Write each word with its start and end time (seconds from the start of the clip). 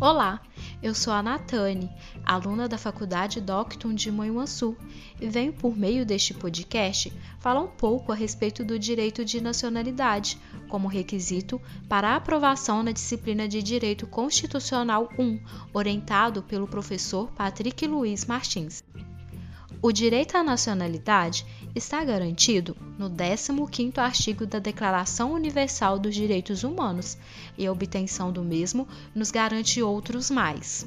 Olá, 0.00 0.40
eu 0.80 0.94
sou 0.94 1.12
a 1.12 1.20
Natane, 1.20 1.90
aluna 2.24 2.68
da 2.68 2.78
Faculdade 2.78 3.40
Docton 3.40 3.92
de 3.92 4.12
Manhuaçu, 4.12 4.76
e 5.20 5.28
venho 5.28 5.52
por 5.52 5.76
meio 5.76 6.06
deste 6.06 6.32
podcast 6.32 7.12
falar 7.40 7.62
um 7.62 7.66
pouco 7.66 8.12
a 8.12 8.14
respeito 8.14 8.64
do 8.64 8.78
direito 8.78 9.24
de 9.24 9.40
nacionalidade 9.40 10.38
como 10.68 10.86
requisito 10.86 11.60
para 11.88 12.10
a 12.10 12.16
aprovação 12.16 12.80
na 12.80 12.92
disciplina 12.92 13.48
de 13.48 13.60
Direito 13.60 14.06
Constitucional 14.06 15.08
1, 15.18 15.40
orientado 15.74 16.44
pelo 16.44 16.68
professor 16.68 17.28
Patrick 17.32 17.84
Luiz 17.84 18.24
Martins. 18.24 18.84
O 19.80 19.92
direito 19.92 20.36
à 20.36 20.42
nacionalidade 20.42 21.46
está 21.72 22.02
garantido 22.02 22.76
no 22.98 23.08
15º 23.08 23.98
artigo 23.98 24.44
da 24.44 24.58
Declaração 24.58 25.32
Universal 25.32 26.00
dos 26.00 26.16
Direitos 26.16 26.64
Humanos, 26.64 27.16
e 27.56 27.64
a 27.64 27.70
obtenção 27.70 28.32
do 28.32 28.42
mesmo 28.42 28.88
nos 29.14 29.30
garante 29.30 29.80
outros 29.80 30.30
mais. 30.30 30.84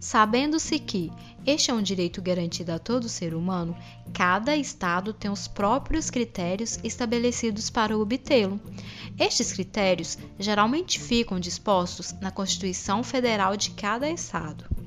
Sabendo-se 0.00 0.80
que 0.80 1.12
este 1.46 1.70
é 1.70 1.74
um 1.74 1.82
direito 1.82 2.20
garantido 2.20 2.72
a 2.72 2.78
todo 2.78 3.08
ser 3.08 3.34
humano, 3.34 3.76
cada 4.12 4.56
estado 4.56 5.12
tem 5.12 5.30
os 5.30 5.46
próprios 5.46 6.10
critérios 6.10 6.80
estabelecidos 6.82 7.70
para 7.70 7.96
obtê-lo. 7.96 8.60
Estes 9.16 9.52
critérios 9.52 10.18
geralmente 10.38 10.98
ficam 10.98 11.38
dispostos 11.38 12.12
na 12.20 12.32
Constituição 12.32 13.04
Federal 13.04 13.56
de 13.56 13.70
cada 13.70 14.10
estado. 14.10 14.79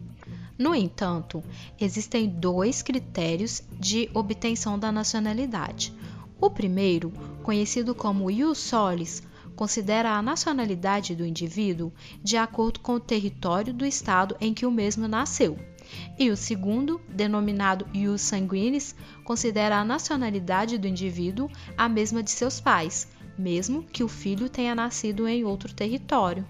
No 0.58 0.76
entanto, 0.76 1.44
existem 1.80 2.28
dois 2.30 2.82
critérios 2.82 3.64
de 3.80 4.10
obtenção 4.14 4.78
da 4.78 4.92
nacionalidade. 4.92 5.94
O 6.40 6.50
primeiro, 6.50 7.12
conhecido 7.42 7.96
como 7.96 8.30
ius 8.30 8.60
solis, 8.60 9.24
considera 9.56 10.12
a 10.12 10.22
nacionalidade 10.22 11.16
do 11.16 11.26
indivíduo 11.26 11.92
de 12.24 12.38
acordo 12.38 12.80
com 12.80 12.94
o 12.94 13.00
território 13.00 13.74
do 13.74 13.86
estado 13.86 14.36
em 14.40 14.54
que 14.54 14.66
o 14.66 14.72
mesmo 14.72 15.08
nasceu. 15.08 15.58
E 16.18 16.30
o 16.30 16.38
segundo, 16.38 17.00
denominado 17.10 17.88
ius 17.94 18.22
sanguinis, 18.22 18.96
considera 19.24 19.78
a 19.78 19.86
nacionalidade 19.86 20.78
do 20.78 20.88
indivíduo 20.88 21.50
a 21.78 21.88
mesma 21.88 22.24
de 22.24 22.32
seus 22.32 22.60
pais, 22.60 23.08
mesmo 23.38 23.84
que 23.84 24.04
o 24.04 24.08
filho 24.08 24.50
tenha 24.50 24.76
nascido 24.76 25.28
em 25.28 25.44
outro 25.44 25.74
território. 25.74 26.46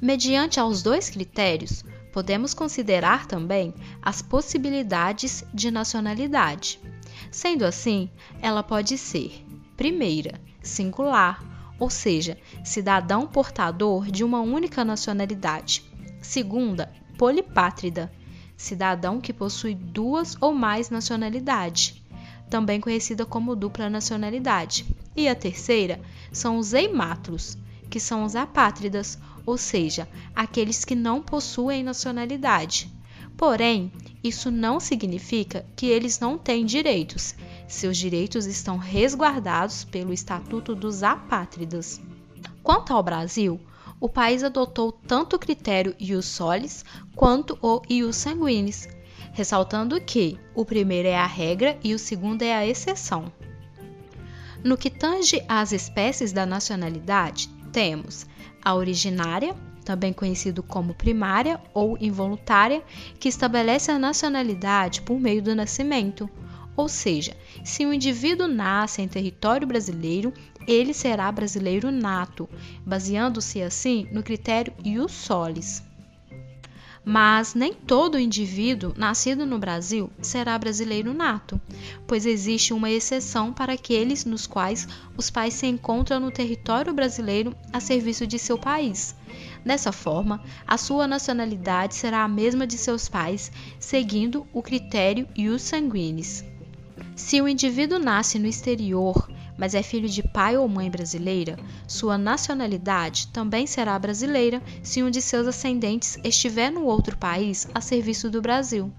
Mediante 0.00 0.60
aos 0.60 0.82
dois 0.82 1.10
critérios, 1.10 1.84
podemos 2.18 2.52
considerar 2.52 3.26
também 3.26 3.72
as 4.02 4.20
possibilidades 4.20 5.44
de 5.54 5.70
nacionalidade. 5.70 6.80
Sendo 7.30 7.64
assim, 7.64 8.10
ela 8.42 8.60
pode 8.60 8.98
ser, 8.98 9.46
primeira, 9.76 10.40
singular, 10.60 11.40
ou 11.78 11.88
seja, 11.88 12.36
cidadão 12.64 13.24
portador 13.24 14.10
de 14.10 14.24
uma 14.24 14.40
única 14.40 14.84
nacionalidade. 14.84 15.84
Segunda, 16.20 16.92
polipátrida, 17.16 18.10
cidadão 18.56 19.20
que 19.20 19.32
possui 19.32 19.76
duas 19.76 20.36
ou 20.40 20.52
mais 20.52 20.90
nacionalidades, 20.90 22.02
também 22.50 22.80
conhecida 22.80 23.24
como 23.24 23.54
dupla 23.54 23.88
nacionalidade. 23.88 24.84
E 25.16 25.28
a 25.28 25.36
terceira 25.36 26.00
são 26.32 26.58
os 26.58 26.72
eimátulos, 26.72 27.56
que 27.88 28.00
são 28.00 28.24
os 28.24 28.34
apátridas, 28.34 29.16
ou 29.48 29.56
seja, 29.56 30.06
aqueles 30.36 30.84
que 30.84 30.94
não 30.94 31.22
possuem 31.22 31.82
nacionalidade. 31.82 32.92
Porém, 33.34 33.90
isso 34.22 34.50
não 34.50 34.78
significa 34.78 35.64
que 35.74 35.86
eles 35.86 36.20
não 36.20 36.36
têm 36.36 36.66
direitos. 36.66 37.34
Seus 37.66 37.96
direitos 37.96 38.44
estão 38.44 38.76
resguardados 38.76 39.84
pelo 39.84 40.12
Estatuto 40.12 40.74
dos 40.74 41.02
Apátridas. 41.02 41.98
Quanto 42.62 42.92
ao 42.92 43.02
Brasil, 43.02 43.58
o 43.98 44.06
país 44.06 44.44
adotou 44.44 44.92
tanto 44.92 45.36
o 45.36 45.38
critério 45.38 45.96
ius 45.98 46.26
solis 46.26 46.84
quanto 47.16 47.58
o 47.62 47.80
ius 47.88 48.16
sanguinis, 48.16 48.86
ressaltando 49.32 49.98
que 49.98 50.38
o 50.54 50.62
primeiro 50.62 51.08
é 51.08 51.16
a 51.16 51.26
regra 51.26 51.78
e 51.82 51.94
o 51.94 51.98
segundo 51.98 52.42
é 52.42 52.54
a 52.54 52.66
exceção. 52.66 53.32
No 54.62 54.76
que 54.76 54.90
tange 54.90 55.42
às 55.48 55.72
espécies 55.72 56.32
da 56.32 56.44
nacionalidade, 56.44 57.48
temos 57.72 58.26
a 58.62 58.74
originária, 58.74 59.54
também 59.84 60.12
conhecido 60.12 60.62
como 60.62 60.94
primária 60.94 61.60
ou 61.72 61.96
involuntária, 62.00 62.82
que 63.18 63.28
estabelece 63.28 63.90
a 63.90 63.98
nacionalidade 63.98 65.02
por 65.02 65.18
meio 65.18 65.42
do 65.42 65.54
nascimento. 65.54 66.28
Ou 66.76 66.88
seja, 66.88 67.36
se 67.64 67.84
um 67.86 67.92
indivíduo 67.92 68.46
nasce 68.46 69.02
em 69.02 69.08
território 69.08 69.66
brasileiro, 69.66 70.32
ele 70.66 70.92
será 70.92 71.32
brasileiro 71.32 71.90
nato, 71.90 72.48
baseando-se 72.84 73.62
assim 73.62 74.06
no 74.12 74.22
critério 74.22 74.72
ius 74.84 75.12
solis. 75.12 75.82
Mas 77.04 77.54
nem 77.54 77.72
todo 77.72 78.18
indivíduo 78.18 78.92
nascido 78.96 79.46
no 79.46 79.58
Brasil 79.58 80.10
será 80.20 80.58
brasileiro 80.58 81.14
nato, 81.14 81.60
pois 82.06 82.26
existe 82.26 82.74
uma 82.74 82.90
exceção 82.90 83.52
para 83.52 83.72
aqueles 83.72 84.24
nos 84.24 84.46
quais 84.46 84.86
os 85.16 85.30
pais 85.30 85.54
se 85.54 85.66
encontram 85.66 86.20
no 86.20 86.30
território 86.30 86.92
brasileiro 86.92 87.54
a 87.72 87.80
serviço 87.80 88.26
de 88.26 88.38
seu 88.38 88.58
país. 88.58 89.14
Dessa 89.64 89.92
forma, 89.92 90.42
a 90.66 90.76
sua 90.76 91.06
nacionalidade 91.06 91.94
será 91.94 92.24
a 92.24 92.28
mesma 92.28 92.66
de 92.66 92.76
seus 92.76 93.08
pais, 93.08 93.50
seguindo 93.78 94.46
o 94.52 94.62
critério 94.62 95.26
ius 95.36 95.62
sanguinis. 95.62 96.44
Se 97.14 97.40
o 97.40 97.48
indivíduo 97.48 97.98
nasce 97.98 98.38
no 98.38 98.46
exterior, 98.46 99.28
mas 99.58 99.74
é 99.74 99.82
filho 99.82 100.08
de 100.08 100.22
pai 100.22 100.56
ou 100.56 100.68
mãe 100.68 100.88
brasileira, 100.88 101.58
sua 101.86 102.16
nacionalidade 102.16 103.26
também 103.28 103.66
será 103.66 103.98
brasileira 103.98 104.62
se 104.82 105.02
um 105.02 105.10
de 105.10 105.20
seus 105.20 105.48
ascendentes 105.48 106.16
estiver 106.22 106.70
no 106.70 106.84
outro 106.84 107.18
país 107.18 107.68
a 107.74 107.80
serviço 107.80 108.30
do 108.30 108.40
Brasil. 108.40 108.92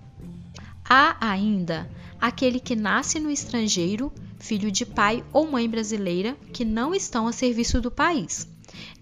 Há 0.84 1.16
ainda 1.22 1.90
aquele 2.20 2.60
que 2.60 2.76
nasce 2.76 3.20
no 3.20 3.32
estrangeiro, 3.32 4.12
filho 4.38 4.70
de 4.70 4.86
pai 4.86 5.24
ou 5.32 5.50
mãe 5.50 5.70
brasileira, 5.70 6.36
que 6.52 6.66
não 6.66 6.94
estão 6.94 7.26
a 7.26 7.32
serviço 7.32 7.80
do 7.80 7.90
país. 7.90 8.48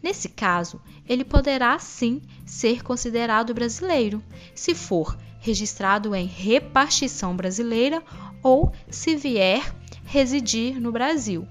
Nesse 0.01 0.29
caso, 0.29 0.79
ele 1.07 1.25
poderá 1.25 1.79
sim 1.79 2.21
ser 2.45 2.83
considerado 2.83 3.53
brasileiro, 3.53 4.21
se 4.53 4.75
for 4.75 5.17
registrado 5.39 6.13
em 6.13 6.25
repartição 6.25 7.35
brasileira 7.35 8.03
ou 8.43 8.71
se 8.89 9.15
vier 9.15 9.73
residir 10.07 10.79
no 10.79 10.91
Brasil 10.91 11.47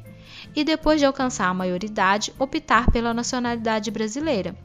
e 0.55 0.65
depois 0.65 0.99
de 0.99 1.07
alcançar 1.07 1.49
a 1.49 1.55
maioridade, 1.55 2.33
optar 2.39 2.91
pela 2.91 3.15
nacionalidade 3.15 3.91
brasileira. 3.91 4.57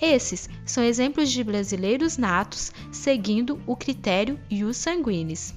Esses 0.00 0.48
são 0.64 0.84
exemplos 0.84 1.30
de 1.30 1.42
brasileiros 1.42 2.16
natos 2.16 2.72
seguindo 2.92 3.60
o 3.66 3.74
critério 3.74 4.38
ius 4.48 4.76
sanguinis. 4.76 5.54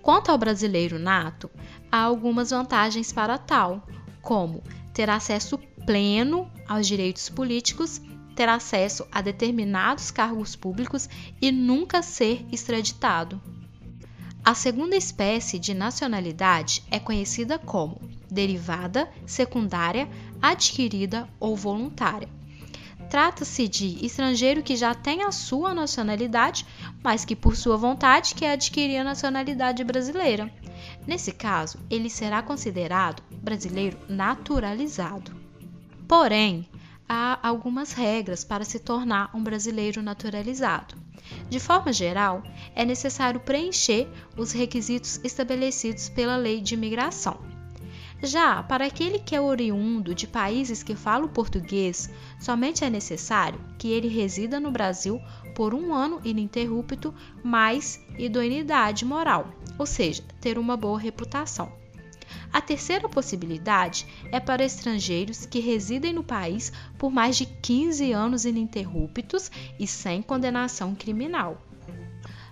Quanto 0.00 0.30
ao 0.30 0.38
brasileiro 0.38 0.98
nato, 0.98 1.50
há 1.90 1.98
algumas 1.98 2.50
vantagens 2.50 3.12
para 3.12 3.36
tal, 3.36 3.86
como 4.20 4.62
ter 4.94 5.10
acesso 5.10 5.58
pleno 5.84 6.50
aos 6.66 6.86
direitos 6.86 7.28
políticos, 7.28 8.00
ter 8.34 8.48
acesso 8.48 9.06
a 9.12 9.20
determinados 9.20 10.10
cargos 10.10 10.56
públicos 10.56 11.08
e 11.40 11.52
nunca 11.52 12.02
ser 12.02 12.44
extraditado. 12.50 13.40
A 14.44 14.54
segunda 14.54 14.96
espécie 14.96 15.56
de 15.56 15.72
nacionalidade 15.72 16.82
é 16.90 16.98
conhecida 16.98 17.60
como 17.60 18.00
derivada, 18.28 19.08
secundária, 19.24 20.08
adquirida 20.40 21.28
ou 21.38 21.54
voluntária. 21.54 22.28
Trata-se 23.08 23.68
de 23.68 24.04
estrangeiro 24.04 24.62
que 24.62 24.74
já 24.74 24.94
tem 24.94 25.22
a 25.22 25.30
sua 25.30 25.72
nacionalidade, 25.72 26.66
mas 27.04 27.24
que 27.24 27.36
por 27.36 27.54
sua 27.54 27.76
vontade 27.76 28.34
quer 28.34 28.52
adquirir 28.52 28.96
a 28.96 29.04
nacionalidade 29.04 29.84
brasileira. 29.84 30.52
Nesse 31.06 31.30
caso, 31.30 31.78
ele 31.88 32.10
será 32.10 32.42
considerado 32.42 33.22
brasileiro 33.40 33.96
naturalizado. 34.08 35.30
Porém, 36.08 36.68
há 37.14 37.38
algumas 37.46 37.92
regras 37.92 38.42
para 38.42 38.64
se 38.64 38.78
tornar 38.78 39.30
um 39.36 39.42
brasileiro 39.42 40.00
naturalizado. 40.00 40.94
De 41.50 41.60
forma 41.60 41.92
geral, 41.92 42.42
é 42.74 42.86
necessário 42.86 43.38
preencher 43.38 44.08
os 44.34 44.52
requisitos 44.52 45.20
estabelecidos 45.22 46.08
pela 46.08 46.38
Lei 46.38 46.62
de 46.62 46.72
Imigração. 46.72 47.38
Já 48.22 48.62
para 48.62 48.86
aquele 48.86 49.18
que 49.18 49.36
é 49.36 49.40
oriundo 49.40 50.14
de 50.14 50.26
países 50.26 50.82
que 50.82 50.94
falam 50.94 51.28
português, 51.28 52.08
somente 52.40 52.82
é 52.82 52.88
necessário 52.88 53.60
que 53.78 53.88
ele 53.88 54.08
resida 54.08 54.58
no 54.58 54.70
Brasil 54.70 55.20
por 55.54 55.74
um 55.74 55.92
ano 55.92 56.18
ininterrupto 56.24 57.14
mais 57.44 58.00
idoneidade 58.16 59.04
moral, 59.04 59.52
ou 59.78 59.84
seja, 59.84 60.22
ter 60.40 60.56
uma 60.56 60.78
boa 60.78 60.98
reputação. 60.98 61.70
A 62.52 62.60
terceira 62.60 63.08
possibilidade 63.08 64.06
é 64.30 64.38
para 64.38 64.64
estrangeiros 64.64 65.46
que 65.46 65.58
residem 65.58 66.12
no 66.12 66.22
país 66.22 66.70
por 66.98 67.10
mais 67.10 67.36
de 67.36 67.46
15 67.46 68.12
anos 68.12 68.44
ininterruptos 68.44 69.50
e 69.78 69.86
sem 69.86 70.20
condenação 70.20 70.94
criminal. 70.94 71.60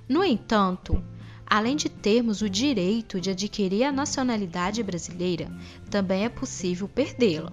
No 0.08 0.25
entanto, 0.25 1.05
além 1.47 1.76
de 1.76 1.88
termos 1.88 2.41
o 2.41 2.49
direito 2.49 3.20
de 3.20 3.31
adquirir 3.31 3.85
a 3.85 3.93
nacionalidade 3.93 4.82
brasileira, 4.82 5.52
também 5.91 6.25
é 6.25 6.29
possível 6.29 6.88
perdê-la. 6.88 7.52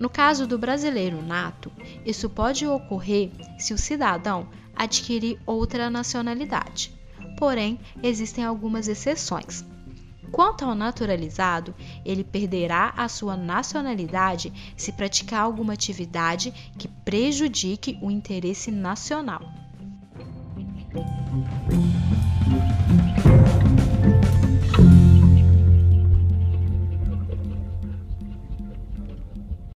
No 0.00 0.10
caso 0.10 0.46
do 0.46 0.58
brasileiro 0.58 1.22
nato, 1.22 1.70
isso 2.04 2.28
pode 2.28 2.66
ocorrer 2.66 3.30
se 3.58 3.72
o 3.72 3.78
cidadão 3.78 4.48
adquirir 4.74 5.40
outra 5.46 5.88
nacionalidade. 5.88 6.92
Porém, 7.36 7.78
existem 8.02 8.44
algumas 8.44 8.88
exceções. 8.88 9.64
Quanto 10.30 10.64
ao 10.64 10.74
naturalizado, 10.74 11.74
ele 12.04 12.22
perderá 12.22 12.92
a 12.96 13.08
sua 13.08 13.36
nacionalidade 13.36 14.52
se 14.76 14.92
praticar 14.92 15.42
alguma 15.42 15.72
atividade 15.72 16.52
que 16.78 16.88
prejudique 16.88 17.98
o 18.02 18.10
interesse 18.10 18.70
nacional. 18.70 19.42